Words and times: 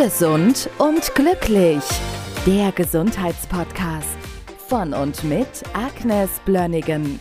Gesund 0.00 0.70
und 0.78 1.12
glücklich. 1.16 1.82
Der 2.46 2.70
Gesundheitspodcast 2.70 4.16
von 4.68 4.94
und 4.94 5.24
mit 5.24 5.48
Agnes 5.72 6.30
Blönnigan. 6.44 7.18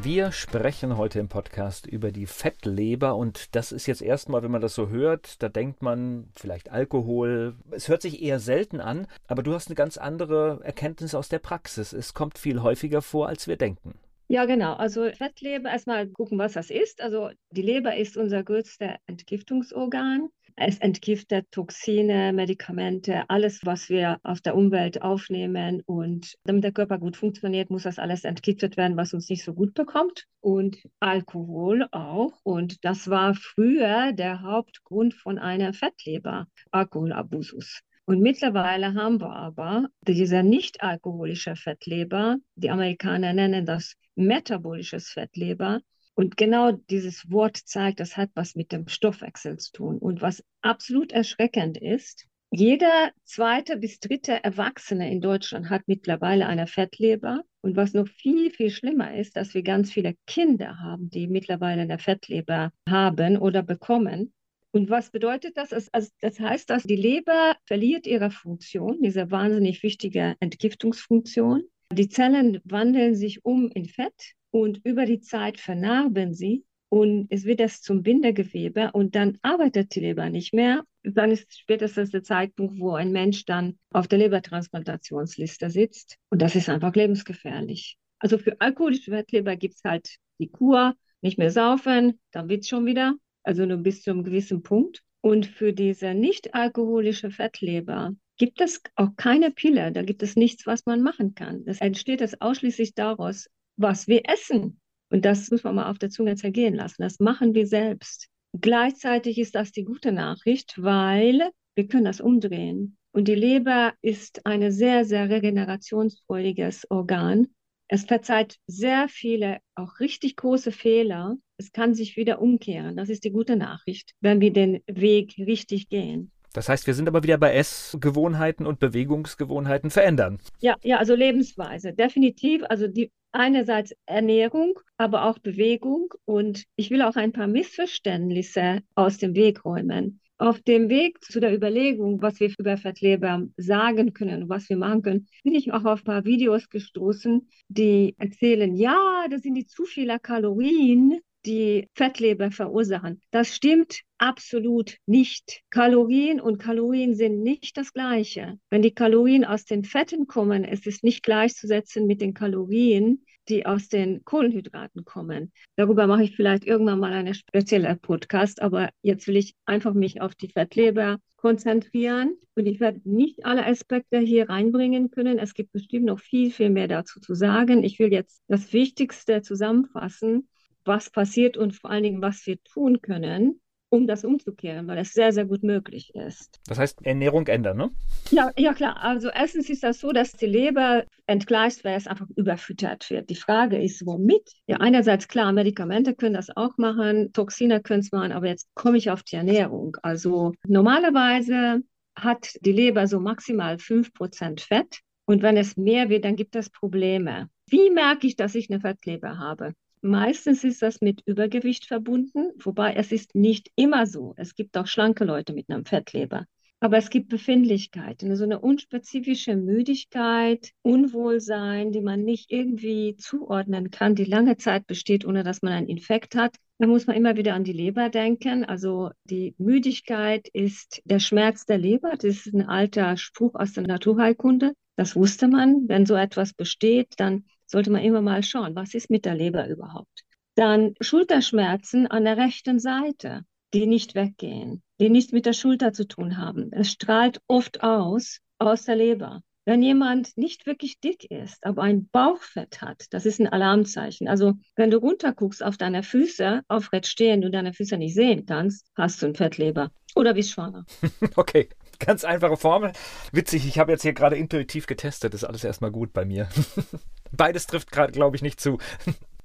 Wir 0.00 0.30
sprechen 0.30 0.96
heute 0.96 1.18
im 1.18 1.26
Podcast 1.26 1.88
über 1.88 2.12
die 2.12 2.26
Fettleber 2.26 3.16
und 3.16 3.56
das 3.56 3.72
ist 3.72 3.88
jetzt 3.88 4.00
erstmal, 4.00 4.44
wenn 4.44 4.52
man 4.52 4.60
das 4.60 4.76
so 4.76 4.90
hört, 4.90 5.42
da 5.42 5.48
denkt 5.48 5.82
man 5.82 6.28
vielleicht 6.36 6.70
Alkohol. 6.70 7.56
Es 7.72 7.88
hört 7.88 8.02
sich 8.02 8.22
eher 8.22 8.38
selten 8.38 8.80
an, 8.80 9.08
aber 9.26 9.42
du 9.42 9.54
hast 9.54 9.66
eine 9.66 9.74
ganz 9.74 9.96
andere 9.96 10.60
Erkenntnis 10.62 11.16
aus 11.16 11.28
der 11.28 11.40
Praxis. 11.40 11.92
Es 11.92 12.14
kommt 12.14 12.38
viel 12.38 12.62
häufiger 12.62 13.02
vor, 13.02 13.26
als 13.26 13.48
wir 13.48 13.56
denken. 13.56 13.98
Ja, 14.30 14.44
genau. 14.44 14.74
Also 14.74 15.10
Fettleber, 15.10 15.70
erstmal 15.70 16.06
gucken, 16.08 16.38
was 16.38 16.52
das 16.52 16.70
ist. 16.70 17.00
Also 17.02 17.30
die 17.50 17.62
Leber 17.62 17.96
ist 17.96 18.16
unser 18.16 18.44
größtes 18.44 18.78
Entgiftungsorgan. 19.06 20.28
Es 20.54 20.78
entgiftet 20.78 21.50
Toxine, 21.50 22.32
Medikamente, 22.32 23.24
alles, 23.28 23.60
was 23.64 23.88
wir 23.88 24.20
aus 24.22 24.40
der 24.40 24.54
Umwelt 24.54 25.02
aufnehmen. 25.02 25.82
Und 25.84 26.36
damit 26.44 26.62
der 26.62 26.70
Körper 26.70 26.98
gut 26.98 27.16
funktioniert, 27.16 27.70
muss 27.70 27.82
das 27.82 27.98
alles 27.98 28.22
entgiftet 28.22 28.76
werden, 28.76 28.96
was 28.96 29.14
uns 29.14 29.28
nicht 29.28 29.42
so 29.42 29.52
gut 29.52 29.74
bekommt. 29.74 30.26
Und 30.38 30.78
Alkohol 31.00 31.88
auch. 31.90 32.38
Und 32.44 32.84
das 32.84 33.10
war 33.10 33.34
früher 33.34 34.12
der 34.12 34.42
Hauptgrund 34.42 35.14
von 35.14 35.40
einer 35.40 35.72
Fettleber, 35.72 36.46
Alkoholabusus. 36.70 37.80
Und 38.06 38.20
mittlerweile 38.20 38.94
haben 38.94 39.20
wir 39.20 39.30
aber 39.30 39.88
diese 40.06 40.42
nicht 40.42 40.82
alkoholische 40.82 41.54
Fettleber, 41.54 42.36
die 42.56 42.70
Amerikaner 42.70 43.32
nennen 43.32 43.66
das 43.66 43.94
metabolisches 44.16 45.10
Fettleber. 45.10 45.80
Und 46.14 46.36
genau 46.36 46.72
dieses 46.72 47.30
Wort 47.30 47.56
zeigt, 47.56 48.00
das 48.00 48.16
hat 48.16 48.30
was 48.34 48.54
mit 48.54 48.72
dem 48.72 48.88
Stoffwechsel 48.88 49.56
zu 49.58 49.72
tun. 49.72 49.98
Und 49.98 50.20
was 50.20 50.44
absolut 50.60 51.12
erschreckend 51.12 51.78
ist, 51.78 52.26
jeder 52.52 53.12
zweite 53.22 53.76
bis 53.76 54.00
dritte 54.00 54.42
Erwachsene 54.42 55.08
in 55.10 55.20
Deutschland 55.20 55.70
hat 55.70 55.82
mittlerweile 55.86 56.46
eine 56.46 56.66
Fettleber. 56.66 57.44
Und 57.60 57.76
was 57.76 57.92
noch 57.92 58.08
viel, 58.08 58.50
viel 58.50 58.70
schlimmer 58.70 59.14
ist, 59.14 59.36
dass 59.36 59.54
wir 59.54 59.62
ganz 59.62 59.92
viele 59.92 60.14
Kinder 60.26 60.80
haben, 60.80 61.10
die 61.10 61.28
mittlerweile 61.28 61.82
eine 61.82 61.98
Fettleber 61.98 62.72
haben 62.88 63.38
oder 63.38 63.62
bekommen. 63.62 64.32
Und 64.72 64.88
was 64.88 65.10
bedeutet 65.10 65.56
das? 65.56 65.72
Also 65.72 66.10
das 66.20 66.38
heißt, 66.38 66.70
dass 66.70 66.84
die 66.84 66.96
Leber 66.96 67.56
verliert 67.66 68.06
ihre 68.06 68.30
Funktion, 68.30 69.02
diese 69.02 69.30
wahnsinnig 69.30 69.82
wichtige 69.82 70.36
Entgiftungsfunktion. 70.40 71.64
Die 71.92 72.08
Zellen 72.08 72.60
wandeln 72.64 73.16
sich 73.16 73.44
um 73.44 73.68
in 73.74 73.86
Fett 73.86 74.34
und 74.52 74.80
über 74.84 75.06
die 75.06 75.20
Zeit 75.20 75.58
vernarben 75.58 76.34
sie 76.34 76.64
und 76.88 77.26
es 77.30 77.44
wird 77.44 77.60
das 77.60 77.82
zum 77.82 78.02
Bindegewebe 78.02 78.90
und 78.92 79.16
dann 79.16 79.38
arbeitet 79.42 79.94
die 79.94 80.00
Leber 80.00 80.30
nicht 80.30 80.54
mehr. 80.54 80.84
Dann 81.02 81.32
ist 81.32 81.58
spätestens 81.58 82.10
der 82.10 82.22
Zeitpunkt, 82.22 82.78
wo 82.78 82.92
ein 82.92 83.10
Mensch 83.10 83.44
dann 83.44 83.78
auf 83.90 84.06
der 84.06 84.18
Lebertransplantationsliste 84.18 85.70
sitzt 85.70 86.16
und 86.30 86.42
das 86.42 86.54
ist 86.54 86.68
einfach 86.68 86.94
lebensgefährlich. 86.94 87.96
Also 88.20 88.38
für 88.38 88.60
alkoholische 88.60 89.10
Fettleber 89.10 89.56
gibt 89.56 89.74
es 89.74 89.80
halt 89.84 90.16
die 90.38 90.48
Kur, 90.48 90.94
nicht 91.22 91.38
mehr 91.38 91.50
saufen, 91.50 92.20
dann 92.30 92.48
wird 92.48 92.62
es 92.62 92.68
schon 92.68 92.86
wieder, 92.86 93.14
also 93.42 93.66
nur 93.66 93.78
bis 93.78 94.02
zu 94.02 94.10
einem 94.10 94.24
gewissen 94.24 94.62
Punkt. 94.62 95.02
Und 95.22 95.46
für 95.46 95.72
diese 95.72 96.14
nicht 96.14 96.54
alkoholische 96.54 97.30
Fettleber 97.30 98.12
gibt 98.38 98.60
es 98.62 98.80
auch 98.94 99.10
keine 99.16 99.50
Pille, 99.50 99.92
da 99.92 100.02
gibt 100.02 100.22
es 100.22 100.34
nichts, 100.34 100.66
was 100.66 100.86
man 100.86 101.02
machen 101.02 101.34
kann. 101.34 101.64
Das 101.66 101.80
entsteht 101.80 102.22
es 102.22 102.40
ausschließlich 102.40 102.94
daraus, 102.94 103.48
was 103.76 104.08
wir 104.08 104.22
essen. 104.24 104.80
Und 105.10 105.24
das 105.24 105.50
muss 105.50 105.62
man 105.62 105.74
mal 105.74 105.90
auf 105.90 105.98
der 105.98 106.08
Zunge 106.08 106.36
zergehen 106.36 106.74
lassen. 106.74 107.02
Das 107.02 107.18
machen 107.18 107.54
wir 107.54 107.66
selbst. 107.66 108.28
Gleichzeitig 108.58 109.38
ist 109.38 109.54
das 109.54 109.72
die 109.72 109.84
gute 109.84 110.12
Nachricht, 110.12 110.74
weil 110.82 111.50
wir 111.74 111.86
können 111.86 112.04
das 112.04 112.20
umdrehen. 112.20 112.96
Und 113.12 113.28
die 113.28 113.34
Leber 113.34 113.92
ist 114.02 114.46
ein 114.46 114.70
sehr, 114.70 115.04
sehr 115.04 115.28
regenerationsfreudiges 115.28 116.86
Organ. 116.90 117.48
Es 117.92 118.04
verzeiht 118.04 118.60
sehr 118.68 119.08
viele, 119.08 119.58
auch 119.74 119.98
richtig 119.98 120.36
große 120.36 120.70
Fehler. 120.70 121.34
Es 121.56 121.72
kann 121.72 121.92
sich 121.92 122.16
wieder 122.16 122.40
umkehren. 122.40 122.96
Das 122.96 123.08
ist 123.08 123.24
die 123.24 123.32
gute 123.32 123.56
Nachricht, 123.56 124.12
wenn 124.20 124.40
wir 124.40 124.52
den 124.52 124.80
Weg 124.86 125.34
richtig 125.38 125.88
gehen. 125.88 126.30
Das 126.52 126.68
heißt, 126.68 126.86
wir 126.86 126.94
sind 126.94 127.08
aber 127.08 127.24
wieder 127.24 127.36
bei 127.36 127.52
Essgewohnheiten 127.52 128.64
und 128.64 128.78
Bewegungsgewohnheiten 128.78 129.90
verändern. 129.90 130.38
Ja, 130.60 130.76
ja, 130.84 130.98
also 130.98 131.16
Lebensweise, 131.16 131.92
definitiv. 131.92 132.62
Also 132.68 132.86
die 132.86 133.10
einerseits 133.32 133.92
Ernährung, 134.06 134.78
aber 134.96 135.24
auch 135.24 135.40
Bewegung. 135.40 136.14
Und 136.24 136.66
ich 136.76 136.92
will 136.92 137.02
auch 137.02 137.16
ein 137.16 137.32
paar 137.32 137.48
Missverständnisse 137.48 138.82
aus 138.94 139.18
dem 139.18 139.34
Weg 139.34 139.64
räumen. 139.64 140.20
Auf 140.40 140.62
dem 140.62 140.88
Weg 140.88 141.22
zu 141.22 141.38
der 141.38 141.54
Überlegung, 141.54 142.22
was 142.22 142.40
wir 142.40 142.50
über 142.58 142.78
Fettleber 142.78 143.46
sagen 143.58 144.14
können, 144.14 144.48
was 144.48 144.70
wir 144.70 144.78
machen 144.78 145.02
können, 145.02 145.26
bin 145.44 145.54
ich 145.54 145.70
auch 145.70 145.84
auf 145.84 146.00
ein 146.00 146.04
paar 146.04 146.24
Videos 146.24 146.70
gestoßen, 146.70 147.46
die 147.68 148.14
erzählen, 148.16 148.74
ja, 148.74 149.26
das 149.30 149.42
sind 149.42 149.52
die 149.52 149.66
zu 149.66 149.84
viele 149.84 150.18
Kalorien, 150.18 151.18
die 151.44 151.88
Fettleber 151.94 152.50
verursachen. 152.50 153.20
Das 153.30 153.54
stimmt 153.54 154.00
absolut 154.16 154.96
nicht. 155.04 155.60
Kalorien 155.68 156.40
und 156.40 156.56
Kalorien 156.56 157.14
sind 157.14 157.42
nicht 157.42 157.76
das 157.76 157.92
Gleiche. 157.92 158.58
Wenn 158.70 158.80
die 158.80 158.94
Kalorien 158.94 159.44
aus 159.44 159.66
den 159.66 159.84
Fetten 159.84 160.26
kommen, 160.26 160.64
ist 160.64 160.86
es 160.86 161.02
nicht 161.02 161.22
gleichzusetzen 161.22 162.06
mit 162.06 162.22
den 162.22 162.32
Kalorien, 162.32 163.26
die 163.50 163.66
aus 163.66 163.88
den 163.88 164.24
Kohlenhydraten 164.24 165.04
kommen. 165.04 165.52
Darüber 165.76 166.06
mache 166.06 166.22
ich 166.22 166.36
vielleicht 166.36 166.64
irgendwann 166.64 167.00
mal 167.00 167.12
eine 167.12 167.34
spezielle 167.34 167.96
Podcast, 167.96 168.62
aber 168.62 168.90
jetzt 169.02 169.26
will 169.26 169.36
ich 169.36 169.54
einfach 169.66 169.92
mich 169.92 170.20
auf 170.20 170.34
die 170.34 170.48
Fettleber 170.48 171.18
konzentrieren 171.36 172.36
und 172.54 172.66
ich 172.66 172.80
werde 172.80 173.00
nicht 173.04 173.44
alle 173.44 173.66
Aspekte 173.66 174.18
hier 174.18 174.48
reinbringen 174.48 175.10
können. 175.10 175.38
Es 175.38 175.54
gibt 175.54 175.72
bestimmt 175.72 176.04
noch 176.04 176.20
viel, 176.20 176.50
viel 176.50 176.70
mehr 176.70 176.88
dazu 176.88 177.20
zu 177.20 177.34
sagen. 177.34 177.82
Ich 177.82 177.98
will 177.98 178.12
jetzt 178.12 178.42
das 178.48 178.72
Wichtigste 178.72 179.42
zusammenfassen 179.42 180.48
was 180.84 181.10
passiert 181.10 181.56
und 181.56 181.74
vor 181.74 181.90
allen 181.90 182.02
Dingen, 182.02 182.22
was 182.22 182.46
wir 182.46 182.62
tun 182.62 183.00
können, 183.00 183.60
um 183.90 184.06
das 184.06 184.24
umzukehren, 184.24 184.86
weil 184.86 184.98
es 184.98 185.12
sehr, 185.12 185.32
sehr 185.32 185.44
gut 185.44 185.62
möglich 185.62 186.14
ist. 186.14 186.60
Das 186.66 186.78
heißt, 186.78 187.04
Ernährung 187.04 187.46
ändern, 187.48 187.76
ne? 187.76 187.90
Ja, 188.30 188.50
ja 188.56 188.72
klar. 188.72 189.02
Also 189.02 189.28
erstens 189.28 189.68
ist 189.68 189.82
das 189.82 189.98
so, 189.98 190.12
dass 190.12 190.32
die 190.32 190.46
Leber 190.46 191.04
entgleist, 191.26 191.84
weil 191.84 191.96
es 191.96 192.06
einfach 192.06 192.26
überfüttert 192.36 193.10
wird. 193.10 193.28
Die 193.30 193.36
Frage 193.36 193.82
ist, 193.82 194.06
womit? 194.06 194.48
Ja, 194.66 194.78
einerseits 194.78 195.28
klar, 195.28 195.52
Medikamente 195.52 196.14
können 196.14 196.34
das 196.34 196.56
auch 196.56 196.78
machen, 196.78 197.32
Toxine 197.32 197.80
können 197.80 198.00
es 198.00 198.12
machen, 198.12 198.32
aber 198.32 198.46
jetzt 198.46 198.68
komme 198.74 198.96
ich 198.96 199.10
auf 199.10 199.22
die 199.24 199.36
Ernährung. 199.36 199.96
Also 200.02 200.52
normalerweise 200.66 201.82
hat 202.14 202.54
die 202.60 202.72
Leber 202.72 203.06
so 203.06 203.18
maximal 203.18 203.78
5% 203.78 204.60
Fett. 204.60 205.00
Und 205.26 205.42
wenn 205.42 205.56
es 205.56 205.76
mehr 205.76 206.08
wird, 206.08 206.24
dann 206.24 206.36
gibt 206.36 206.56
es 206.56 206.70
Probleme. 206.70 207.48
Wie 207.68 207.90
merke 207.90 208.26
ich, 208.26 208.36
dass 208.36 208.56
ich 208.56 208.70
eine 208.70 208.80
Fettleber 208.80 209.38
habe? 209.38 209.74
Meistens 210.02 210.64
ist 210.64 210.80
das 210.82 211.00
mit 211.00 211.22
Übergewicht 211.26 211.86
verbunden, 211.86 212.52
wobei 212.56 212.94
es 212.94 213.12
ist 213.12 213.34
nicht 213.34 213.70
immer 213.76 214.06
so. 214.06 214.34
Es 214.36 214.54
gibt 214.54 214.76
auch 214.78 214.86
schlanke 214.86 215.24
Leute 215.24 215.52
mit 215.52 215.68
einem 215.68 215.84
Fettleber. 215.84 216.46
Aber 216.82 216.96
es 216.96 217.10
gibt 217.10 217.28
Befindlichkeiten, 217.28 218.34
so 218.36 218.44
eine 218.44 218.60
unspezifische 218.60 219.54
Müdigkeit, 219.54 220.70
Unwohlsein, 220.80 221.92
die 221.92 222.00
man 222.00 222.24
nicht 222.24 222.50
irgendwie 222.50 223.16
zuordnen 223.16 223.90
kann, 223.90 224.14
die 224.14 224.24
lange 224.24 224.56
Zeit 224.56 224.86
besteht, 224.86 225.26
ohne 225.26 225.42
dass 225.42 225.60
man 225.60 225.74
einen 225.74 225.88
Infekt 225.88 226.34
hat. 226.34 226.56
Da 226.78 226.86
muss 226.86 227.06
man 227.06 227.16
immer 227.16 227.36
wieder 227.36 227.52
an 227.52 227.64
die 227.64 227.74
Leber 227.74 228.08
denken. 228.08 228.64
Also 228.64 229.10
die 229.24 229.54
Müdigkeit 229.58 230.48
ist 230.54 231.02
der 231.04 231.18
Schmerz 231.18 231.66
der 231.66 231.76
Leber. 231.76 232.12
Das 232.12 232.24
ist 232.24 232.54
ein 232.54 232.66
alter 232.66 233.18
Spruch 233.18 233.54
aus 233.54 233.74
der 233.74 233.86
Naturheilkunde. 233.86 234.72
Das 234.96 235.14
wusste 235.14 235.48
man. 235.48 235.86
Wenn 235.86 236.06
so 236.06 236.14
etwas 236.14 236.54
besteht, 236.54 237.12
dann 237.18 237.44
sollte 237.70 237.90
man 237.90 238.02
immer 238.02 238.20
mal 238.20 238.42
schauen, 238.42 238.74
was 238.74 238.94
ist 238.94 239.10
mit 239.10 239.24
der 239.24 239.34
Leber 239.34 239.68
überhaupt. 239.68 240.24
Dann 240.56 240.94
Schulterschmerzen 241.00 242.06
an 242.06 242.24
der 242.24 242.36
rechten 242.36 242.80
Seite, 242.80 243.44
die 243.72 243.86
nicht 243.86 244.14
weggehen, 244.14 244.82
die 245.00 245.08
nichts 245.08 245.32
mit 245.32 245.46
der 245.46 245.52
Schulter 245.52 245.92
zu 245.92 246.06
tun 246.06 246.36
haben. 246.36 246.70
Es 246.72 246.90
strahlt 246.90 247.40
oft 247.46 247.82
aus 247.82 248.40
aus 248.58 248.84
der 248.84 248.96
Leber. 248.96 249.42
Wenn 249.66 249.82
jemand 249.82 250.36
nicht 250.36 250.66
wirklich 250.66 250.98
dick 251.00 251.30
ist, 251.30 251.64
aber 251.64 251.82
ein 251.82 252.08
Bauchfett 252.08 252.80
hat, 252.80 253.04
das 253.10 253.26
ist 253.26 253.40
ein 253.40 253.46
Alarmzeichen. 253.46 254.26
Also 254.26 254.54
wenn 254.74 254.90
du 254.90 254.96
runterguckst 254.96 255.62
auf 255.62 255.76
deine 255.76 256.02
Füße, 256.02 256.62
aufrecht 256.66 257.06
stehen 257.06 257.44
und 257.44 257.52
deine 257.52 257.72
Füße 257.72 257.96
nicht 257.96 258.14
sehen 258.14 258.46
kannst, 258.46 258.86
hast 258.96 259.22
du 259.22 259.26
ein 259.26 259.34
Fettleber 259.34 259.92
oder 260.14 260.34
bist 260.34 260.50
schwanger. 260.50 260.84
Okay. 261.36 261.68
Ganz 262.00 262.24
einfache 262.24 262.56
Formel. 262.56 262.92
Witzig, 263.30 263.66
ich 263.66 263.78
habe 263.78 263.92
jetzt 263.92 264.02
hier 264.02 264.14
gerade 264.14 264.34
intuitiv 264.34 264.86
getestet. 264.86 265.34
ist 265.34 265.44
alles 265.44 265.64
erstmal 265.64 265.90
gut 265.90 266.14
bei 266.14 266.24
mir. 266.24 266.48
Beides 267.32 267.66
trifft 267.66 267.90
gerade, 267.90 268.12
glaube 268.12 268.36
ich, 268.36 268.42
nicht 268.42 268.60
zu. 268.60 268.78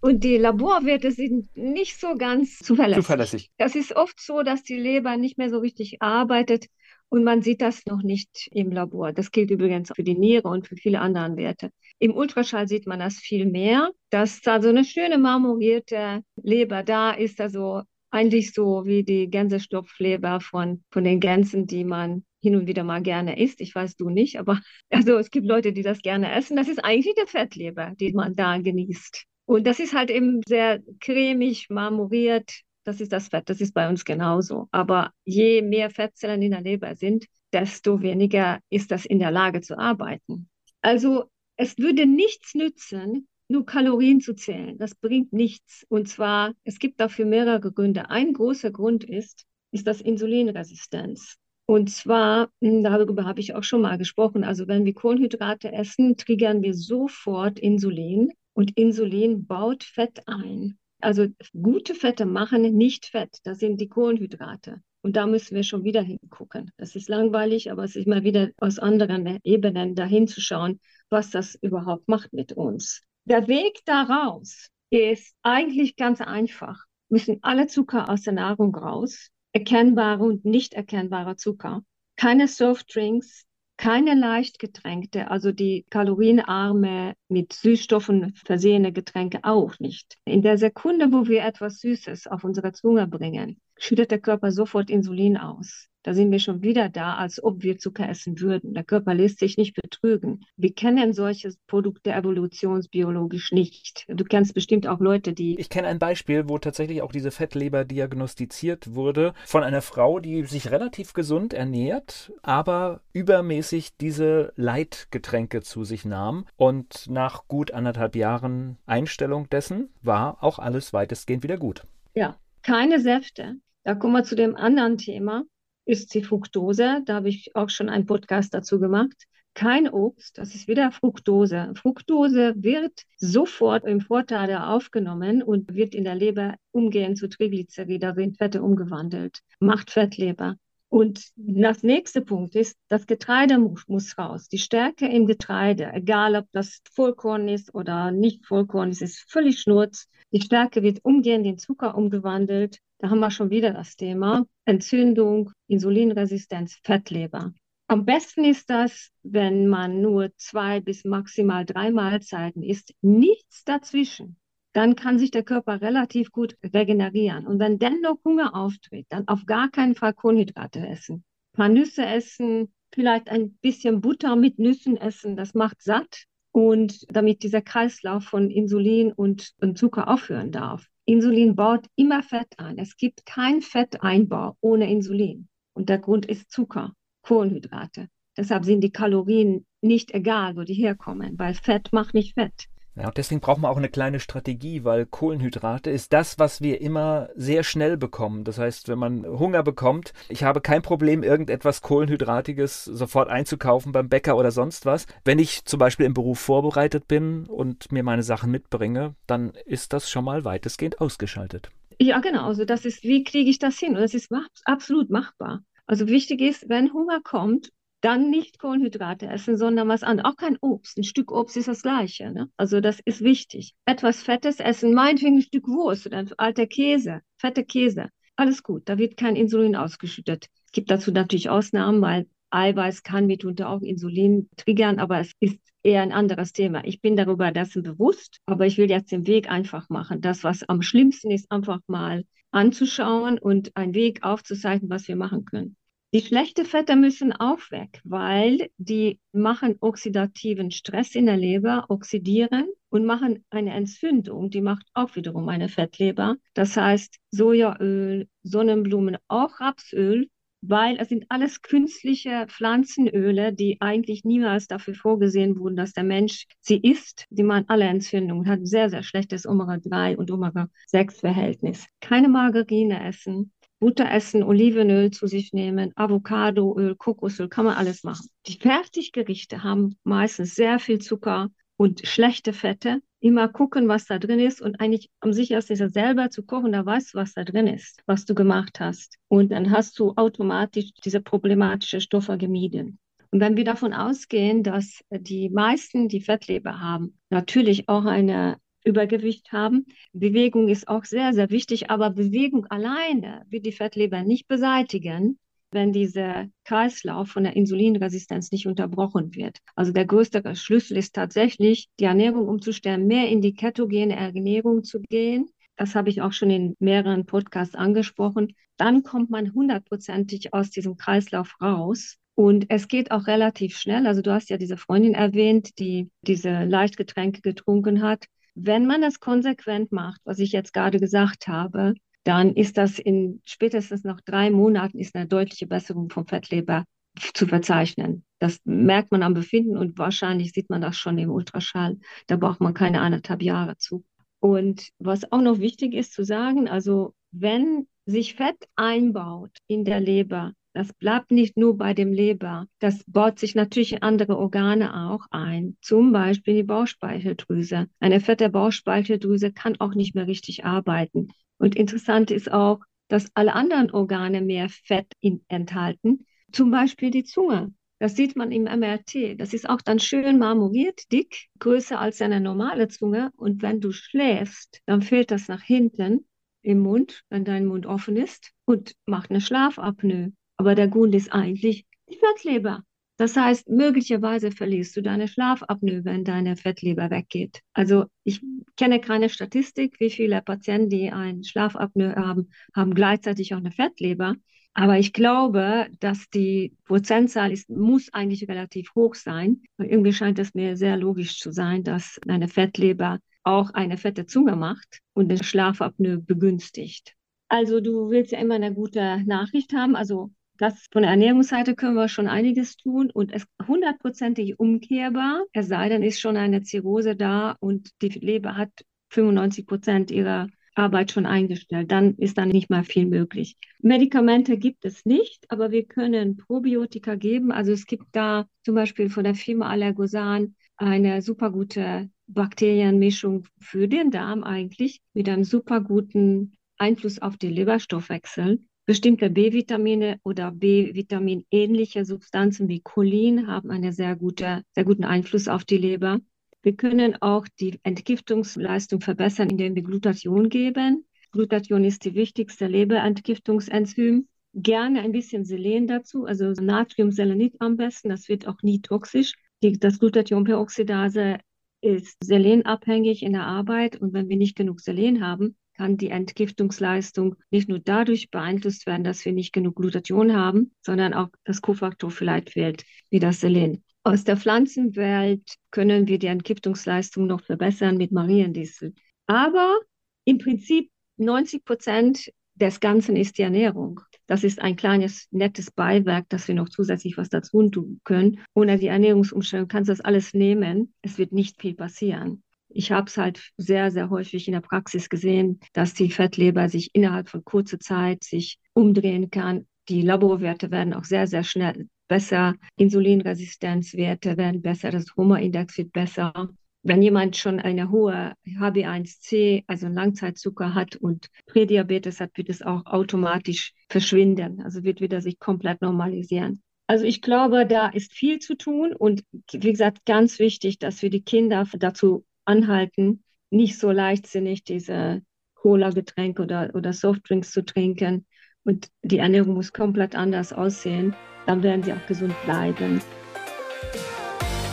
Und 0.02 0.24
die 0.24 0.38
Laborwerte 0.38 1.12
sind 1.12 1.56
nicht 1.58 2.00
so 2.00 2.16
ganz 2.16 2.60
zuverlässig. 2.60 3.04
Zuverlässig. 3.04 3.50
Das 3.58 3.76
ist 3.76 3.96
oft 3.96 4.20
so, 4.20 4.44
dass 4.44 4.62
die 4.62 4.78
Leber 4.78 5.18
nicht 5.18 5.38
mehr 5.38 5.50
so 5.50 5.58
richtig 5.58 6.02
arbeitet 6.02 6.68
und 7.10 7.24
man 7.24 7.42
sieht 7.42 7.62
das 7.62 7.86
noch 7.86 8.04
nicht 8.04 8.50
im 8.52 8.72
Labor. 8.72 9.14
Das 9.14 9.32
gilt 9.32 9.52
übrigens 9.52 9.92
für 9.96 10.04
die 10.04 10.18
Niere 10.18 10.48
und 10.48 10.68
für 10.68 10.76
viele 10.76 11.00
andere 11.00 11.38
Werte. 11.38 11.72
Im 12.00 12.16
Ultraschall 12.16 12.68
sieht 12.68 12.88
man 12.88 13.00
das 13.00 13.16
viel 13.16 13.46
mehr, 13.46 13.92
dass 14.10 14.42
da 14.42 14.62
so 14.62 14.70
eine 14.70 14.84
schöne 14.84 15.18
marmorierte 15.18 16.22
Leber 16.36 16.84
da 16.84 17.12
ist, 17.12 17.40
also 17.40 17.82
eigentlich 18.12 18.54
so 18.54 18.86
wie 18.86 19.04
die 19.04 19.30
Gänsestopfleber 19.30 20.40
von, 20.40 20.84
von 20.92 21.04
den 21.04 21.20
Gänsen, 21.20 21.68
die 21.68 21.84
man 21.84 22.26
hin 22.46 22.56
und 22.56 22.68
wieder 22.68 22.84
mal 22.84 23.02
gerne 23.02 23.40
isst. 23.40 23.60
Ich 23.60 23.74
weiß 23.74 23.96
du 23.96 24.10
nicht, 24.10 24.38
aber 24.38 24.62
also 24.92 25.18
es 25.18 25.32
gibt 25.32 25.48
Leute, 25.48 25.74
die 25.74 25.82
das 25.82 26.02
gerne 26.02 26.32
essen. 26.32 26.56
Das 26.56 26.68
ist 26.68 26.84
eigentlich 26.84 27.16
die 27.16 27.28
Fettleber, 27.28 27.94
die 28.00 28.14
man 28.14 28.36
da 28.36 28.58
genießt. 28.60 29.26
Und 29.46 29.66
das 29.66 29.80
ist 29.80 29.94
halt 29.94 30.12
eben 30.12 30.42
sehr 30.48 30.82
cremig, 31.00 31.70
marmoriert. 31.70 32.62
Das 32.84 33.02
ist 33.02 33.12
das 33.12 33.30
Fett. 33.30 33.50
Das 33.50 33.62
ist 33.62 33.74
bei 33.74 33.90
uns 33.90 34.06
genauso. 34.06 34.68
Aber 34.72 35.12
je 35.24 35.64
mehr 35.64 35.90
Fettzellen 35.90 36.42
in 36.44 36.52
der 36.52 36.62
Leber 36.62 36.96
sind, 36.96 37.26
desto 37.52 38.02
weniger 38.02 38.60
ist 38.70 38.92
das 38.92 39.06
in 39.06 39.20
der 39.20 39.32
Lage 39.32 39.62
zu 39.62 39.78
arbeiten. 39.78 40.50
Also 40.82 41.26
es 41.58 41.78
würde 41.80 42.06
nichts 42.06 42.54
nützen, 42.54 43.28
nur 43.48 43.66
Kalorien 43.66 44.22
zu 44.22 44.36
zählen. 44.36 44.78
Das 44.78 44.94
bringt 44.94 45.34
nichts. 45.34 45.84
Und 45.90 46.08
zwar, 46.10 46.54
es 46.64 46.78
gibt 46.78 47.00
dafür 47.00 47.26
mehrere 47.26 47.72
Gründe. 47.72 48.10
Ein 48.12 48.34
großer 48.34 48.72
Grund 48.72 49.04
ist, 49.04 49.46
ist 49.72 49.88
das 49.88 50.02
Insulinresistenz. 50.02 51.38
Und 51.68 51.90
zwar, 51.90 52.50
hm, 52.62 52.84
darüber 52.84 53.26
habe 53.26 53.40
ich 53.40 53.56
auch 53.56 53.64
schon 53.64 53.82
mal 53.82 53.98
gesprochen, 53.98 54.44
also 54.44 54.68
wenn 54.68 54.86
wir 54.86 54.94
Kohlenhydrate 54.94 55.72
essen, 55.72 56.16
triggern 56.16 56.62
wir 56.62 56.74
sofort 56.74 57.60
Insulin 57.60 58.32
und 58.54 58.78
Insulin 58.78 59.48
baut 59.48 59.84
Fett 59.84 60.28
ein. 60.28 60.78
Also 61.02 61.28
gute 61.54 61.96
Fette 61.96 62.26
machen 62.26 62.62
nicht 62.62 63.08
Fett, 63.08 63.40
das 63.44 63.60
sind 63.60 63.82
die 63.82 63.90
Kohlenhydrate. 63.90 64.82
Und 65.02 65.16
da 65.16 65.28
müssen 65.28 65.56
wir 65.56 65.64
schon 65.64 65.84
wieder 65.84 66.02
hingucken. 66.02 66.72
Das 66.78 66.96
ist 66.96 67.10
langweilig, 67.10 67.72
aber 67.72 67.84
es 67.84 67.96
ist 67.96 68.08
mal 68.08 68.24
wieder 68.24 68.50
aus 68.58 68.80
anderen 68.80 69.40
Ebenen 69.44 69.94
dahin 69.94 70.28
zu 70.28 70.42
schauen, 70.42 70.80
was 71.10 71.30
das 71.30 71.56
überhaupt 71.62 72.08
macht 72.08 72.34
mit 72.34 72.54
uns. 72.54 73.04
Der 73.26 73.48
Weg 73.48 73.82
daraus 73.86 74.70
ist 74.90 75.36
eigentlich 75.44 75.96
ganz 75.96 76.22
einfach. 76.22 76.86
Müssen 77.10 77.38
alle 77.44 77.68
Zucker 77.68 78.10
aus 78.10 78.24
der 78.24 78.34
Nahrung 78.34 78.74
raus, 78.74 79.30
erkennbare 79.56 80.22
und 80.22 80.44
nicht 80.44 80.74
erkennbare 80.74 81.38
Zucker, 81.38 81.82
keine 82.18 82.50
Softdrinks, 82.50 83.46
keine 83.78 84.14
Leichtgetränke, 84.14 85.32
also 85.32 85.54
die 85.54 85.86
kalorienarme, 85.90 87.14
mit 87.30 87.54
Süßstoffen 87.54 88.34
versehene 88.36 88.92
Getränke 88.92 89.40
auch 89.44 89.80
nicht. 89.80 90.18
In 90.26 90.42
der 90.42 90.58
Sekunde, 90.58 91.14
wo 91.14 91.28
wir 91.28 91.44
etwas 91.46 91.80
Süßes 91.80 92.28
auf 92.28 92.44
unsere 92.44 92.74
Zunge 92.74 93.08
bringen, 93.08 93.62
schüttet 93.78 94.12
der 94.12 94.20
Körper 94.20 94.52
sofort 94.52 94.90
Insulin 94.90 95.38
aus. 95.38 95.88
Da 96.06 96.14
sind 96.14 96.32
wir 96.32 96.38
schon 96.38 96.62
wieder 96.62 96.88
da, 96.88 97.16
als 97.16 97.44
ob 97.44 97.64
wir 97.64 97.80
Zucker 97.80 98.08
essen 98.08 98.40
würden. 98.40 98.76
Der 98.76 98.84
Körper 98.84 99.16
lässt 99.16 99.40
sich 99.40 99.58
nicht 99.58 99.74
betrügen. 99.74 100.46
Wir 100.56 100.72
kennen 100.72 101.14
solche 101.14 101.52
Produkte 101.66 102.12
evolutionsbiologisch 102.12 103.52
nicht. 103.52 104.06
Du 104.08 104.24
kennst 104.24 104.54
bestimmt 104.54 104.86
auch 104.86 105.00
Leute, 105.00 105.34
die. 105.34 105.60
Ich 105.60 105.72
kenne 105.72 105.88
ein 105.88 105.98
Beispiel, 105.98 106.48
wo 106.48 106.60
tatsächlich 106.60 107.02
auch 107.02 107.12
diese 107.12 107.32
Fettleber 107.32 107.86
diagnostiziert 107.86 108.94
wurde 108.94 109.34
von 109.48 109.64
einer 109.64 109.82
Frau, 109.82 110.20
die 110.20 110.44
sich 110.44 110.70
relativ 110.70 111.14
gesund 111.14 111.56
ernährt, 111.56 112.32
aber 112.44 113.02
übermäßig 113.12 113.98
diese 113.98 114.54
Leitgetränke 114.58 115.64
zu 115.64 115.86
sich 115.86 116.06
nahm. 116.06 116.46
Und 116.56 117.10
nach 117.10 117.48
gut 117.48 117.72
anderthalb 117.72 118.16
Jahren 118.16 118.78
Einstellung 118.86 119.50
dessen 119.50 119.90
war 120.04 120.44
auch 120.44 120.60
alles 120.60 120.94
weitestgehend 120.94 121.42
wieder 121.42 121.58
gut. 121.58 121.82
Ja, 122.14 122.38
keine 122.62 123.00
Säfte. 123.00 123.56
Da 123.86 123.96
kommen 123.96 124.14
wir 124.14 124.24
zu 124.24 124.36
dem 124.36 124.56
anderen 124.56 124.98
Thema 124.98 125.44
ist 125.86 126.14
die 126.16 126.24
Fructose. 126.24 127.02
Da 127.06 127.16
habe 127.16 127.30
ich 127.30 127.56
auch 127.56 127.70
schon 127.70 127.90
einen 127.90 128.06
Podcast 128.06 128.54
dazu 128.54 128.80
gemacht. 128.80 129.16
Kein 129.54 129.88
Obst, 129.88 130.38
das 130.38 130.54
ist 130.54 130.68
wieder 130.68 130.92
Fructose. 130.92 131.72
Fructose 131.76 132.56
wird 132.58 133.04
sofort 133.18 133.86
im 133.86 134.02
Vorteil 134.02 134.54
aufgenommen 134.58 135.42
und 135.42 135.76
wird 135.76 135.96
in 135.96 136.04
der 136.04 136.16
Leber 136.16 136.56
umgehend 136.72 137.18
zu 137.18 137.30
Triglycerid, 137.30 138.04
also 138.04 138.20
in 138.20 138.34
Fette 138.34 138.62
umgewandelt. 138.62 139.40
Macht 139.60 139.92
Fettleber. 139.92 140.58
Und 140.96 141.34
das 141.36 141.84
nächste 141.84 142.22
Punkt 142.22 142.56
ist, 142.56 142.78
das 142.88 143.06
Getreide 143.06 143.60
muss, 143.60 144.18
raus. 144.18 144.48
Die 144.48 144.58
Stärke 144.58 145.06
im 145.08 145.28
Getreide, 145.28 145.92
egal 145.92 146.38
ob 146.38 146.46
das 146.54 146.80
Vollkorn 146.94 147.50
ist 147.50 147.76
oder 147.76 148.12
nicht 148.12 148.46
Vollkorn 148.46 148.92
ist, 148.92 149.02
ist 149.02 149.20
völlig 149.30 149.60
schnurz. 149.60 150.08
Die 150.32 150.40
Stärke 150.40 150.84
wird 150.84 151.04
umgehend 151.04 151.46
in 151.46 151.58
Zucker 151.58 151.98
umgewandelt 151.98 152.80
da 153.00 153.10
haben 153.10 153.20
wir 153.20 153.30
schon 153.30 153.50
wieder 153.50 153.72
das 153.72 153.98
Thema 153.98 154.46
Entzündung, 154.64 155.52
Insulinresistenz, 155.68 156.80
Fettleber. 156.82 157.54
Am 157.88 158.06
besten 158.06 158.46
ist 158.46 158.70
das, 158.70 159.10
wenn 159.22 159.68
man 159.68 160.02
nur 160.02 160.32
zwei 160.38 160.80
bis 160.80 161.04
maximal 161.04 161.66
drei 161.66 161.92
Mahlzeiten 161.92 162.64
isst, 162.64 162.94
nichts 163.02 163.66
dazwischen. 163.66 164.38
Dann 164.76 164.98
kann 164.98 165.18
sich 165.20 165.32
der 165.32 165.44
Körper 165.44 165.80
relativ 165.80 166.34
gut 166.34 166.58
regenerieren. 166.62 167.48
Und 167.48 167.60
wenn 167.60 167.80
dennoch 167.80 168.18
Hunger 168.26 168.54
auftritt, 168.54 169.06
dann 169.08 169.26
auf 169.30 169.46
gar 169.46 169.70
keinen 169.72 169.96
Fall 169.96 170.14
Kohlenhydrate 170.14 170.86
essen. 170.86 171.24
Ein 171.54 171.56
paar 171.56 171.70
Nüsse 171.70 172.06
essen, 172.06 172.74
vielleicht 172.94 173.30
ein 173.30 173.54
bisschen 173.62 174.02
Butter 174.02 174.36
mit 174.36 174.60
Nüssen 174.60 174.98
essen, 174.98 175.38
das 175.38 175.54
macht 175.54 175.82
satt. 175.82 176.26
Und 176.52 177.06
damit 177.08 177.44
dieser 177.44 177.62
Kreislauf 177.62 178.26
von 178.26 178.52
Insulin 178.52 179.14
und, 179.14 179.54
und 179.62 179.78
Zucker 179.78 180.10
aufhören 180.10 180.52
darf. 180.52 180.86
Insulin 181.06 181.56
baut 181.56 181.86
immer 181.96 182.22
Fett 182.22 182.50
ein. 182.58 182.78
Es 182.78 182.98
gibt 182.98 183.26
keinen 183.26 183.62
Fetteinbau 183.62 184.58
ohne 184.60 184.92
Insulin. 184.92 185.48
Und 185.74 185.88
der 185.88 186.00
Grund 186.00 186.26
ist 186.26 186.52
Zucker, 186.52 186.92
Kohlenhydrate. 187.22 188.10
Deshalb 188.36 188.66
sind 188.66 188.82
die 188.82 188.92
Kalorien 188.92 189.66
nicht 189.80 190.14
egal, 190.14 190.58
wo 190.58 190.64
die 190.64 190.74
herkommen, 190.74 191.40
weil 191.40 191.54
Fett 191.54 191.94
macht 191.94 192.14
nicht 192.14 192.34
Fett. 192.34 192.66
Ja, 192.96 193.08
und 193.08 193.18
deswegen 193.18 193.42
braucht 193.42 193.60
man 193.60 193.70
auch 193.70 193.78
eine 193.78 193.90
kleine 193.90 194.22
Strategie, 194.22 194.86
weil 194.86 195.06
Kohlenhydrate 195.06 195.90
ist 195.90 196.14
das, 196.14 196.40
was 196.40 196.62
wir 196.62 196.80
immer 196.80 197.30
sehr 197.36 197.64
schnell 197.64 197.98
bekommen. 197.98 198.46
Das 198.46 198.58
heißt, 198.58 198.88
wenn 198.88 198.98
man 198.98 199.26
Hunger 199.26 199.64
bekommt, 199.64 200.14
ich 200.30 200.44
habe 200.44 200.62
kein 200.62 200.82
Problem, 200.82 201.22
irgendetwas 201.22 201.82
Kohlenhydratiges 201.82 202.86
sofort 202.86 203.30
einzukaufen 203.30 203.92
beim 203.92 204.08
Bäcker 204.08 204.38
oder 204.38 204.52
sonst 204.52 204.86
was. 204.86 205.08
Wenn 205.26 205.40
ich 205.40 205.66
zum 205.66 205.78
Beispiel 205.78 206.06
im 206.06 206.14
Beruf 206.14 206.40
vorbereitet 206.40 207.08
bin 207.08 207.46
und 207.48 207.92
mir 207.92 208.04
meine 208.04 208.24
Sachen 208.24 208.50
mitbringe, 208.50 209.16
dann 209.28 209.52
ist 209.66 209.92
das 209.92 210.10
schon 210.10 210.24
mal 210.24 210.46
weitestgehend 210.46 211.02
ausgeschaltet. 211.02 211.70
Ja, 212.00 212.20
genau. 212.20 212.46
Also 212.48 212.64
das 212.64 212.86
ist, 212.86 213.04
wie 213.04 213.24
kriege 213.24 213.50
ich 213.50 213.60
das 213.60 213.78
hin? 213.78 213.96
Und 213.96 214.02
das 214.02 214.14
ist 214.14 214.30
absolut 214.64 215.10
machbar. 215.10 215.64
Also 215.86 216.08
wichtig 216.08 216.42
ist, 216.42 216.70
wenn 216.70 216.94
Hunger 216.94 217.20
kommt 217.22 217.72
dann 218.06 218.30
nicht 218.30 218.60
Kohlenhydrate 218.60 219.26
essen, 219.28 219.58
sondern 219.58 219.88
was 219.88 220.04
anderes. 220.04 220.32
Auch 220.32 220.38
kein 220.38 220.58
Obst. 220.62 220.98
Ein 220.98 221.04
Stück 221.04 221.32
Obst 221.32 221.58
ist 221.58 221.68
das 221.68 221.82
gleiche. 221.82 222.32
Ne? 222.32 222.50
Also 222.56 222.80
das 222.80 223.00
ist 223.04 223.22
wichtig. 223.22 223.74
Etwas 223.86 224.22
Fettes 224.22 224.60
essen, 224.60 224.94
meinetwegen 224.94 225.38
ein 225.38 225.42
Stück 225.42 225.68
Wurst 225.68 226.06
oder 226.06 226.20
ein 226.20 226.30
alter 226.38 226.68
Käse, 226.68 227.22
fette 227.38 227.66
Käse. 227.66 228.10
Alles 228.36 228.62
gut, 228.62 228.88
da 228.90 229.00
wird 229.00 229.18
kein 229.18 229.36
Insulin 229.36 229.76
ausgeschüttet. 229.76 230.48
Es 230.66 230.72
gibt 230.72 230.92
dazu 230.92 231.12
natürlich 231.12 231.50
Ausnahmen, 231.50 232.02
weil 232.02 232.28
Eiweiß 232.52 233.02
kann 233.02 233.26
mitunter 233.26 233.70
auch 233.70 233.82
Insulin 233.82 234.50
triggern, 234.56 235.00
aber 235.00 235.20
es 235.20 235.32
ist 235.40 235.60
eher 235.82 236.02
ein 236.02 236.12
anderes 236.12 236.54
Thema. 236.54 236.86
Ich 236.86 237.02
bin 237.02 237.16
darüber 237.16 237.52
dessen 237.52 237.82
bewusst, 237.82 238.40
aber 238.46 238.68
ich 238.68 238.78
will 238.78 238.90
jetzt 238.90 239.12
den 239.12 239.26
Weg 239.26 239.50
einfach 239.50 239.90
machen. 239.90 240.22
Das, 240.22 240.44
was 240.44 240.64
am 240.64 240.82
schlimmsten 240.82 241.32
ist, 241.32 241.52
einfach 241.52 241.80
mal 241.88 242.24
anzuschauen 242.52 243.40
und 243.40 243.76
einen 243.76 243.96
Weg 243.96 244.24
aufzuzeichnen, 244.24 244.90
was 244.90 245.08
wir 245.08 245.16
machen 245.16 245.46
können. 245.46 245.76
Die 246.14 246.22
schlechten 246.22 246.66
Fette 246.66 246.96
müssen 246.96 247.34
auch 247.34 247.60
weg, 247.72 248.00
weil 248.06 248.70
die 248.78 249.20
machen 249.34 249.76
oxidativen 249.82 250.72
Stress 250.72 251.14
in 251.14 251.26
der 251.26 251.36
Leber, 251.36 251.86
oxidieren 251.90 252.68
und 252.90 253.06
machen 253.06 253.44
eine 253.50 253.74
Entzündung. 253.74 254.50
Die 254.50 254.62
macht 254.62 254.86
auch 254.94 255.16
wiederum 255.16 255.50
eine 255.50 255.68
Fettleber. 255.68 256.38
Das 256.54 256.78
heißt 256.78 257.18
Sojaöl, 257.32 258.30
Sonnenblumen, 258.44 259.18
auch 259.28 259.60
Rapsöl, 259.60 260.30
weil 260.62 260.98
es 261.00 261.10
sind 261.10 261.26
alles 261.30 261.62
künstliche 261.62 262.46
Pflanzenöle, 262.48 263.54
die 263.54 263.78
eigentlich 263.82 264.24
niemals 264.24 264.68
dafür 264.68 264.96
vorgesehen 264.96 265.60
wurden, 265.60 265.76
dass 265.76 265.94
der 265.94 266.04
Mensch 266.04 266.46
sie 266.62 266.78
isst. 266.78 267.26
Die 267.30 267.44
machen 267.44 267.66
alle 267.68 267.86
Entzündungen, 267.86 268.48
hat 268.48 268.66
sehr, 268.66 268.90
sehr 268.90 269.04
schlechtes 269.04 269.46
Omega-3 269.46 270.16
und 270.16 270.32
Omega-6-Verhältnis. 270.32 271.86
Keine 272.00 272.30
Margarine 272.30 273.06
essen, 273.06 273.52
Butter 273.80 274.10
essen, 274.12 274.44
Olivenöl 274.44 275.12
zu 275.12 275.28
sich 275.28 275.54
nehmen, 275.54 275.92
Avocadoöl, 275.96 276.96
Kokosöl, 276.96 277.50
kann 277.50 277.66
man 277.66 277.76
alles 277.76 278.04
machen. 278.04 278.28
Die 278.48 278.58
Fertiggerichte 278.58 279.64
haben 279.64 279.98
meistens 280.04 280.56
sehr 280.56 280.80
viel 280.80 281.00
Zucker 281.00 281.50
und 281.78 282.08
schlechte 282.08 282.54
Fette. 282.54 283.02
Immer 283.20 283.48
gucken, 283.50 283.88
was 283.88 284.06
da 284.06 284.20
drin 284.20 284.40
ist 284.40 284.62
und 284.62 284.80
eigentlich 284.80 285.10
am 285.20 285.34
sichersten 285.34 285.74
ist 285.74 285.82
es 285.82 285.94
selber 285.94 286.30
zu 286.30 286.44
kochen, 286.44 286.72
da 286.72 286.86
weißt 286.86 287.14
du, 287.14 287.18
was 287.18 287.34
da 287.34 287.44
drin 287.44 287.68
ist, 287.68 288.02
was 288.06 288.26
du 288.26 288.36
gemacht 288.36 288.80
hast. 288.80 289.18
Und 289.28 289.52
dann 289.52 289.72
hast 289.72 289.98
du 290.00 290.14
automatisch 290.16 290.92
diese 291.04 291.22
problematischen 291.22 292.02
Stoffe 292.02 292.38
gemieden. 292.38 293.00
Und 293.32 293.40
wenn 293.42 293.58
wir 293.58 293.66
davon 293.66 293.94
ausgehen, 293.94 294.64
dass 294.64 295.02
die 295.10 295.50
meisten, 295.50 296.08
die 296.08 296.22
Fettleber 296.22 296.80
haben, 296.80 297.18
natürlich 297.30 297.90
auch 297.90 298.06
eine 298.06 298.58
Übergewicht 298.86 299.52
haben. 299.52 299.86
Bewegung 300.14 300.70
ist 300.70 300.88
auch 300.88 301.04
sehr, 301.04 301.34
sehr 301.34 301.50
wichtig, 301.50 301.90
aber 301.90 302.12
Bewegung 302.12 302.66
alleine 302.68 303.44
wird 303.50 303.66
die 303.66 303.72
Fettleber 303.72 304.24
nicht 304.24 304.48
beseitigen, 304.48 305.40
wenn 305.72 305.92
dieser 305.92 306.48
Kreislauf 306.64 307.30
von 307.30 307.44
der 307.44 307.56
Insulinresistenz 307.56 308.52
nicht 308.52 308.68
unterbrochen 308.68 309.36
wird. 309.36 309.58
Also 309.76 309.92
der 309.92 310.06
größte 310.06 310.56
Schlüssel 310.56 310.98
ist 310.98 311.16
tatsächlich, 311.16 311.90
die 312.00 312.06
Ernährung 312.06 312.48
umzustellen, 312.48 313.08
mehr 313.08 313.28
in 313.28 313.42
die 313.42 313.54
ketogene 313.54 314.16
Ernährung 314.16 314.84
zu 314.84 315.02
gehen, 315.02 315.50
das 315.78 315.96
habe 315.96 316.10
ich 316.10 316.22
auch 316.22 316.32
schon 316.32 316.50
in 316.50 316.76
mehreren 316.80 317.26
Podcasts 317.26 317.76
angesprochen, 317.76 318.56
dann 318.78 319.04
kommt 319.04 319.30
man 319.30 319.54
hundertprozentig 319.54 320.54
aus 320.54 320.70
diesem 320.70 320.96
Kreislauf 320.98 321.56
raus. 321.62 322.18
Und 322.36 322.66
es 322.70 322.90
geht 322.90 323.12
auch 323.12 323.28
relativ 323.28 323.78
schnell. 323.78 324.08
Also 324.08 324.22
du 324.22 324.34
hast 324.34 324.50
ja 324.50 324.58
diese 324.58 324.76
Freundin 324.76 325.14
erwähnt, 325.14 325.80
die 325.80 326.10
diese 326.22 326.66
Leichtgetränke 326.66 327.42
getrunken 327.42 328.02
hat. 328.02 328.26
Wenn 328.56 328.86
man 328.86 329.02
das 329.02 329.20
konsequent 329.20 329.92
macht, 329.92 330.22
was 330.24 330.40
ich 330.40 330.52
jetzt 330.52 330.74
gerade 330.74 331.00
gesagt 331.00 331.48
habe, 331.48 331.94
dann 332.24 332.54
ist 332.56 332.78
das 332.78 332.98
in 332.98 333.42
spätestens 333.46 334.04
nach 334.04 334.20
drei 334.22 334.50
Monaten 334.50 334.98
ist 334.98 335.16
eine 335.16 335.28
deutliche 335.28 335.68
Besserung 335.68 336.10
vom 336.10 336.26
Fettleber 336.26 336.86
zu 337.34 337.48
verzeichnen. 337.48 338.26
Das 338.40 338.60
merkt 338.66 339.12
man 339.12 339.24
am 339.24 339.34
Befinden 339.34 339.78
und 339.78 339.98
wahrscheinlich 339.98 340.52
sieht 340.52 340.70
man 340.70 340.82
das 340.82 340.98
schon 340.98 341.18
im 341.18 341.30
Ultraschall. 341.30 341.98
Da 342.28 342.38
braucht 342.38 342.62
man 342.62 342.74
keine 342.74 343.02
anderthalb 343.02 343.42
Jahre 343.42 343.78
zu. 343.78 344.04
Und 344.40 344.90
was 345.00 345.32
auch 345.32 345.42
noch 345.42 345.60
wichtig 345.60 345.94
ist 345.94 346.14
zu 346.14 346.24
sagen, 346.24 346.68
also 346.68 347.14
wenn 347.32 347.88
sich 348.06 348.36
Fett 348.36 348.58
einbaut 348.76 349.52
in 349.68 349.86
der 349.86 350.00
Leber, 350.00 350.54
das 350.76 350.92
bleibt 350.94 351.32
nicht 351.32 351.56
nur 351.56 351.78
bei 351.78 351.94
dem 351.94 352.12
Leber, 352.12 352.68
das 352.80 353.04
baut 353.08 353.40
sich 353.40 353.56
natürlich 353.56 353.94
in 353.94 354.02
andere 354.02 354.38
Organe 354.38 355.10
auch 355.10 355.26
ein, 355.32 355.78
zum 355.82 356.12
Beispiel 356.12 356.56
die 356.56 356.64
Bauchspeicheldrüse. 356.64 357.88
Eine 358.00 358.20
fette 358.20 358.50
Bauchspeicheldrüse 358.50 359.54
kann 359.54 359.80
auch 359.80 359.96
nicht 359.96 360.16
mehr 360.16 360.28
richtig 360.28 360.66
arbeiten. 360.66 361.30
Und 361.58 361.76
interessant 361.76 362.30
ist 362.30 362.52
auch, 362.52 362.82
dass 363.08 363.32
alle 363.36 363.54
anderen 363.54 363.90
Organe 363.92 364.42
mehr 364.42 364.68
Fett 364.68 365.08
in, 365.22 365.46
enthalten, 365.48 366.26
zum 366.52 366.72
Beispiel 366.72 367.10
die 367.10 367.24
Zunge. 367.24 367.74
Das 368.00 368.18
sieht 368.18 368.36
man 368.36 368.52
im 368.52 368.64
MRT. 368.64 369.36
Das 369.38 369.54
ist 369.54 369.70
auch 369.70 369.82
dann 369.82 370.00
schön 370.00 370.38
marmoriert, 370.38 371.10
dick, 371.14 371.48
größer 371.60 372.00
als 372.00 372.22
eine 372.22 372.42
normale 372.42 372.90
Zunge. 372.90 373.32
Und 373.38 373.62
wenn 373.62 373.80
du 373.80 373.94
schläfst, 373.94 374.82
dann 374.86 375.02
fällt 375.02 375.32
das 375.32 375.48
nach 375.48 375.62
hinten 375.62 376.28
im 376.62 376.80
Mund, 376.80 377.24
wenn 377.30 377.46
dein 377.46 377.66
Mund 377.66 377.86
offen 377.86 378.18
ist 378.18 378.52
und 378.66 378.96
macht 379.06 379.30
eine 379.30 379.40
Schlafapnoe. 379.40 380.34
Aber 380.58 380.76
der 380.76 380.88
Grund 380.88 381.16
ist 381.16 381.32
eigentlich 381.32 381.86
die 382.10 382.18
Fettleber. 382.18 382.84
Das 383.18 383.38
heißt, 383.38 383.70
möglicherweise 383.70 384.52
verlierst 384.52 384.98
du 384.98 385.02
deine 385.02 385.28
Schlafapnoe, 385.30 386.04
wenn 386.04 386.26
deine 386.26 386.58
Fettleber 386.58 387.10
weggeht. 387.10 387.62
Also 387.74 388.06
ich 388.26 388.42
kenne 388.76 389.00
keine 389.00 389.30
Statistik, 389.30 390.00
wie 390.00 390.10
viele 390.10 390.42
Patienten, 390.42 390.90
die 390.90 391.12
ein 391.12 391.44
Schlafapnoe 391.44 392.16
haben, 392.16 392.50
haben 392.76 392.94
gleichzeitig 392.94 393.54
auch 393.54 393.60
eine 393.60 393.72
Fettleber. 393.72 394.36
Aber 394.74 395.00
ich 395.00 395.14
glaube, 395.14 395.88
dass 396.02 396.30
die 396.30 396.76
Prozentzahl 396.84 397.54
ist, 397.54 397.70
muss 397.70 398.12
eigentlich 398.12 398.50
relativ 398.50 398.94
hoch 398.96 399.16
sein. 399.16 399.62
Und 399.78 399.86
irgendwie 399.86 400.12
scheint 400.12 400.38
es 400.38 400.54
mir 400.54 400.76
sehr 400.76 400.98
logisch 400.98 401.40
zu 401.40 401.54
sein, 401.54 401.84
dass 401.84 402.20
eine 402.28 402.50
Fettleber 402.50 403.20
auch 403.46 403.70
eine 403.74 403.98
fette 403.98 404.26
Zunge 404.26 404.58
macht 404.58 405.00
und 405.14 405.30
den 405.30 405.42
Schlafapnoe 405.42 406.18
begünstigt. 406.18 407.14
Also 407.48 407.80
du 407.80 408.10
willst 408.10 408.34
ja 408.34 408.40
immer 408.40 408.56
eine 408.56 408.74
gute 408.74 409.24
Nachricht 409.26 409.72
haben. 409.72 409.96
Also 409.96 410.32
das 410.58 410.88
von 410.92 411.02
der 411.02 411.12
Ernährungsseite 411.12 411.76
können 411.76 411.96
wir 411.96 412.08
schon 412.08 412.28
einiges 412.28 412.78
tun 412.78 413.10
und 413.12 413.34
es 413.34 413.46
hundertprozentig 413.68 414.60
umkehrbar, 414.60 415.44
es 415.54 415.68
sei 415.68 415.90
denn, 415.90 416.04
ist 416.04 416.20
schon 416.20 416.38
eine 416.38 416.62
Zirrhose 416.62 417.16
da 417.16 417.56
und 417.60 417.90
die 418.02 418.10
Leber 418.10 418.56
hat 418.56 418.72
95 419.10 419.66
Prozent 419.66 420.12
ihrer 420.12 420.48
Arbeit 420.76 421.12
schon 421.12 421.26
eingestellt. 421.26 421.92
Dann 421.92 422.16
ist 422.16 422.38
da 422.38 422.46
nicht 422.46 422.70
mal 422.70 422.84
viel 422.84 423.06
möglich. 423.06 423.56
Medikamente 423.80 424.58
gibt 424.58 424.86
es 424.86 425.06
nicht, 425.06 425.46
aber 425.50 425.72
wir 425.72 425.86
können 425.86 426.38
Probiotika 426.38 427.16
geben. 427.16 427.52
Also 427.52 427.72
es 427.72 427.86
gibt 427.86 428.08
da 428.12 428.46
zum 428.64 428.76
Beispiel 428.76 429.10
von 429.10 429.24
der 429.24 429.36
Firma 429.36 429.70
Allergosan 429.70 430.56
eine 430.78 431.22
super 431.22 431.52
gute 431.52 432.10
Bakterienmischung 432.28 433.48
für 433.60 433.88
den 433.88 434.12
Darm 434.12 434.44
eigentlich 434.44 435.00
mit 435.14 435.30
einem 435.30 435.46
super 435.46 435.80
guten 435.80 436.54
Einfluss 436.78 437.22
auf 437.22 437.38
den 437.38 437.54
Leberstoffwechsel. 437.54 438.60
Bestimmte 438.88 439.32
B-Vitamine 439.32 440.20
oder 440.24 440.52
B-Vitamin-ähnliche 440.52 442.06
Substanzen 442.06 442.68
wie 442.68 442.82
Cholin 442.82 443.48
haben 443.48 443.72
einen 443.72 443.92
sehr, 443.92 444.16
gute, 444.16 444.62
sehr 444.74 444.84
guten 444.84 445.06
Einfluss 445.06 445.48
auf 445.48 445.66
die 445.66 445.78
Leber. 445.78 446.20
Wir 446.62 446.76
können 446.76 447.20
auch 447.20 447.48
die 447.60 447.80
Entgiftungsleistung 447.82 449.02
verbessern, 449.02 449.50
indem 449.50 449.74
wir 449.74 449.82
Glutathion 449.82 450.50
geben. 450.50 451.06
Glutathion 451.32 451.84
ist 451.84 452.06
die 452.06 452.14
wichtigste 452.14 452.68
Leberentgiftungsenzym. 452.68 454.28
Gerne 454.54 455.02
ein 455.02 455.12
bisschen 455.12 455.46
Selen 455.46 455.88
dazu, 455.88 456.26
also 456.26 456.52
Natriumselenit 456.52 457.56
am 457.60 457.78
besten. 457.78 458.10
Das 458.10 458.30
wird 458.30 458.48
auch 458.48 458.62
nie 458.62 458.82
toxisch. 458.82 459.34
Die, 459.64 459.80
das 459.80 459.98
Glutathionperoxidase 459.98 461.40
ist 461.82 462.18
selenabhängig 462.24 463.24
in 463.24 463.34
der 463.34 463.48
Arbeit 463.48 464.00
und 464.00 464.14
wenn 464.14 464.30
wir 464.30 464.38
nicht 464.38 464.56
genug 464.56 464.80
Selen 464.80 465.26
haben, 465.26 465.56
kann 465.76 465.98
die 465.98 466.10
Entgiftungsleistung 466.10 467.36
nicht 467.52 467.70
nur 467.70 467.80
dadurch 467.80 468.32
beeinflusst 468.32 468.86
werden, 468.86 469.04
dass 469.04 469.26
wir 469.26 469.34
nicht 469.34 469.54
genug 469.54 469.76
Glutathion 469.76 470.36
haben, 470.36 470.72
sondern 470.82 471.14
auch 471.14 471.30
das 471.44 471.62
Kofaktor 471.62 472.12
vielleicht 472.12 472.52
fehlt, 472.52 472.86
wie 473.10 473.20
das 473.20 473.42
Selen. 473.42 473.84
Aus 474.04 474.24
der 474.24 474.38
Pflanzenwelt 474.38 475.56
können 475.72 476.08
wir 476.08 476.20
die 476.20 476.28
Entgiftungsleistung 476.28 477.28
noch 477.28 477.42
verbessern 477.42 477.98
mit 477.98 478.12
Mariendiesel. 478.12 478.94
Aber 479.26 479.80
im 480.26 480.38
Prinzip 480.38 480.92
90 481.18 481.66
Prozent 481.66 482.32
des 482.56 482.80
Ganzen 482.80 483.16
ist 483.16 483.38
die 483.38 483.42
Ernährung. 483.42 484.00
Das 484.28 484.44
ist 484.44 484.62
ein 484.62 484.76
kleines, 484.76 485.28
nettes 485.32 485.72
Beiwerk, 485.72 486.30
dass 486.30 486.48
wir 486.48 486.56
noch 486.56 486.70
zusätzlich 486.70 487.18
was 487.18 487.30
dazu 487.30 487.70
tun 487.70 488.00
können. 488.04 488.40
Ohne 488.54 488.80
die 488.80 488.88
Ernährungsumstellung 488.88 489.68
kannst 489.68 489.90
du 489.90 489.94
das 489.94 490.02
alles 490.02 490.34
nehmen. 490.34 490.94
Es 491.02 491.18
wird 491.18 491.32
nicht 491.32 491.62
viel 491.62 491.76
passieren. 491.76 492.44
Ich 492.76 492.92
habe 492.92 493.08
es 493.08 493.16
halt 493.16 493.42
sehr, 493.56 493.90
sehr 493.90 494.10
häufig 494.10 494.48
in 494.48 494.54
der 494.54 494.60
Praxis 494.60 495.08
gesehen, 495.08 495.62
dass 495.72 495.94
die 495.94 496.12
Fettleber 496.12 496.68
sich 496.68 496.90
innerhalb 496.94 497.30
von 497.30 497.46
kurzer 497.46 497.80
Zeit 497.80 498.24
sich 498.26 498.60
umdrehen 498.74 499.30
kann. 499.30 499.66
Die 499.88 500.02
Laborwerte 500.02 500.72
werden 500.72 500.94
auch 500.94 501.06
sehr, 501.06 501.26
sehr 501.26 501.46
schnell 501.46 501.88
besser. 502.10 502.56
Insulinresistenzwerte 502.76 504.36
werden 504.36 504.62
besser. 504.62 504.92
Das 504.92 505.06
Humor-Index 505.16 505.78
wird 505.78 505.94
besser. 505.94 506.50
Wenn 506.84 507.02
jemand 507.02 507.38
schon 507.38 507.62
eine 507.62 507.92
hohe 507.92 508.34
HB1C, 508.46 509.64
also 509.68 509.88
Langzeitzucker 509.88 510.76
hat 510.76 510.98
und 510.98 511.28
Prädiabetes 511.46 512.20
hat, 512.20 512.32
wird 512.36 512.50
es 512.50 512.62
auch 512.62 512.86
automatisch 512.86 513.74
verschwinden. 513.90 514.62
Also 514.62 514.84
wird 514.84 515.00
wieder 515.00 515.22
sich 515.22 515.40
komplett 515.40 515.82
normalisieren. 515.82 516.62
Also 516.88 517.06
ich 517.06 517.22
glaube, 517.22 517.66
da 517.66 517.88
ist 517.88 518.14
viel 518.14 518.40
zu 518.40 518.56
tun 518.56 518.94
und 518.94 519.24
wie 519.52 519.72
gesagt, 519.72 520.06
ganz 520.06 520.40
wichtig, 520.40 520.78
dass 520.78 521.02
wir 521.02 521.10
die 521.10 521.24
Kinder 521.24 521.66
dazu 521.80 522.26
anhalten, 522.46 523.24
nicht 523.50 523.80
so 523.80 523.92
leichtsinnig 523.92 524.64
diese 524.64 525.22
Cola-Getränke 525.56 526.44
oder, 526.44 526.72
oder 526.74 526.94
Softdrinks 526.94 527.52
zu 527.52 527.66
trinken. 527.66 528.26
Und 528.64 528.90
die 529.04 529.20
Ernährung 529.20 529.56
muss 529.56 529.74
komplett 529.74 530.16
anders 530.16 530.54
aussehen. 530.54 531.16
Dann 531.46 531.64
werden 531.64 531.84
sie 531.84 531.94
auch 531.94 532.06
gesund 532.08 532.36
bleiben. 532.46 533.02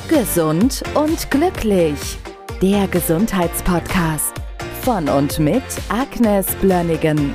Gesund 0.08 0.82
und 0.94 1.30
glücklich. 1.30 2.18
Der 2.60 2.86
Gesundheitspodcast 2.88 4.34
von 4.82 5.08
und 5.08 5.38
mit 5.38 5.62
Agnes 5.88 6.54
Blönnigan. 6.56 7.34